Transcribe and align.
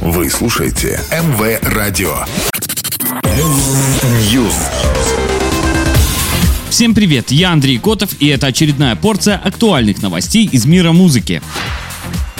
Вы 0.00 0.30
слушаете 0.30 0.98
МВ 1.12 1.60
Радио. 1.74 2.24
News. 4.32 4.54
Всем 6.70 6.94
привет, 6.94 7.30
я 7.30 7.52
Андрей 7.52 7.76
Котов, 7.76 8.08
и 8.18 8.28
это 8.28 8.46
очередная 8.46 8.96
порция 8.96 9.36
актуальных 9.36 10.00
новостей 10.00 10.48
из 10.50 10.64
мира 10.64 10.92
музыки. 10.92 11.42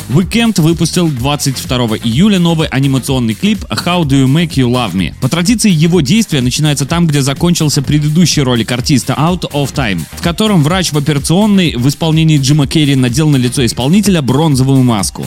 Weekend 0.09 0.59
выпустил 0.63 1.09
22 1.09 1.99
июля 1.99 2.39
новый 2.39 2.67
анимационный 2.67 3.35
клип 3.35 3.63
«How 3.65 4.05
Do 4.05 4.25
You 4.25 4.27
Make 4.27 4.55
You 4.55 4.71
Love 4.71 4.95
Me». 4.95 5.15
По 5.21 5.29
традиции 5.29 5.71
его 5.71 6.01
действие 6.01 6.41
начинается 6.41 6.87
там, 6.87 7.07
где 7.07 7.21
закончился 7.21 7.83
предыдущий 7.83 8.43
ролик 8.43 8.73
артиста 8.73 9.13
«Out 9.19 9.51
of 9.53 9.75
Time», 9.75 10.01
в 10.13 10.23
котором 10.23 10.65
врач 10.65 10.93
в 10.93 10.97
операционной 10.97 11.77
в 11.77 11.87
исполнении 11.87 12.39
Джима 12.39 12.67
Керри 12.67 12.97
надел 12.97 13.29
на 13.29 13.37
лицо 13.37 13.67
исполнителя 13.67 14.23
бронзовую 14.23 14.83
маску. 14.83 15.27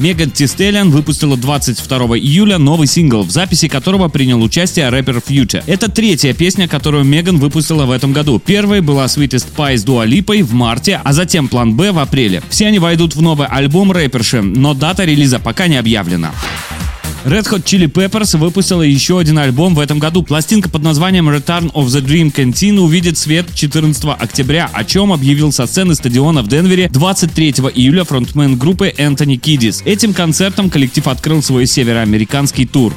Меган 0.00 0.30
Тистелиан 0.30 0.90
выпустила 0.90 1.36
22 1.36 2.16
июля 2.16 2.56
новый 2.56 2.86
сингл, 2.86 3.22
в 3.22 3.30
записи 3.30 3.68
которого 3.68 4.08
принял 4.08 4.42
участие 4.42 4.88
рэпер 4.88 5.18
Future. 5.18 5.62
Это 5.66 5.90
третья 5.90 6.32
песня, 6.32 6.66
которую 6.66 7.04
Меган 7.04 7.36
выпустила 7.36 7.84
в 7.84 7.90
этом 7.90 8.14
году. 8.14 8.38
Первой 8.38 8.80
была 8.80 9.04
Sweetest 9.04 9.48
Pie 9.54 9.76
с 9.76 9.84
Дуа 9.84 10.06
Липой 10.06 10.40
в 10.40 10.54
марте, 10.54 11.02
а 11.04 11.12
затем 11.12 11.48
План 11.48 11.74
Б 11.74 11.92
в 11.92 11.98
апреле. 11.98 12.42
Все 12.48 12.68
они 12.68 12.78
войдут 12.78 13.14
в 13.14 13.20
новый 13.20 13.46
альбом 13.46 13.92
рэперши, 13.92 14.40
но 14.40 14.72
дата 14.72 15.04
релиза 15.04 15.38
пока 15.38 15.66
не 15.66 15.76
объявлена. 15.76 16.32
Red 17.24 17.50
Hot 17.50 17.64
Chili 17.64 17.86
Peppers 17.86 18.38
выпустила 18.38 18.80
еще 18.80 19.18
один 19.18 19.38
альбом 19.38 19.74
в 19.74 19.80
этом 19.80 19.98
году. 19.98 20.22
Пластинка 20.22 20.70
под 20.70 20.82
названием 20.82 21.28
Return 21.28 21.70
of 21.72 21.86
the 21.86 22.00
Dream 22.00 22.32
Canteen 22.32 22.78
увидит 22.78 23.18
свет 23.18 23.46
14 23.54 24.04
октября, 24.18 24.70
о 24.72 24.84
чем 24.84 25.12
объявил 25.12 25.52
со 25.52 25.66
сцены 25.66 25.94
стадиона 25.94 26.42
в 26.42 26.48
Денвере 26.48 26.88
23 26.88 27.50
июля 27.74 28.04
фронтмен 28.04 28.56
группы 28.56 28.94
Энтони 28.96 29.36
Кидис. 29.36 29.82
Этим 29.84 30.14
концертом 30.14 30.70
коллектив 30.70 31.06
открыл 31.08 31.42
свой 31.42 31.66
североамериканский 31.66 32.66
тур. 32.66 32.94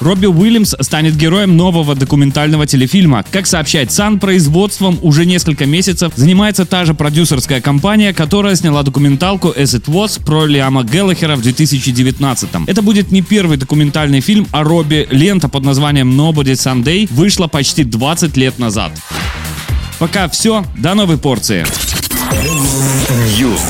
Робби 0.00 0.26
Уильямс 0.26 0.74
станет 0.80 1.16
героем 1.16 1.56
нового 1.56 1.94
документального 1.94 2.66
телефильма. 2.66 3.24
Как 3.30 3.46
сообщает 3.46 3.92
Сан, 3.92 4.18
производством 4.18 4.98
уже 5.02 5.26
несколько 5.26 5.66
месяцев 5.66 6.12
занимается 6.16 6.64
та 6.64 6.86
же 6.86 6.94
продюсерская 6.94 7.60
компания, 7.60 8.14
которая 8.14 8.56
сняла 8.56 8.82
документалку 8.82 9.48
As 9.48 9.78
It 9.78 9.84
Was 9.84 10.22
про 10.24 10.46
Лиама 10.46 10.84
Геллахера 10.84 11.36
в 11.36 11.42
2019 11.42 12.50
-м. 12.50 12.64
Это 12.66 12.80
будет 12.80 13.12
не 13.12 13.20
первый 13.20 13.58
документальный 13.58 14.20
фильм 14.20 14.46
о 14.52 14.64
Робби. 14.64 15.06
Лента 15.10 15.48
под 15.48 15.64
названием 15.64 16.18
Nobody 16.18 16.54
Someday 16.54 17.06
вышла 17.10 17.46
почти 17.46 17.84
20 17.84 18.36
лет 18.38 18.58
назад. 18.58 18.92
Пока 19.98 20.28
все, 20.28 20.64
до 20.78 20.94
новой 20.94 21.18
порции. 21.18 21.66
News. 23.38 23.60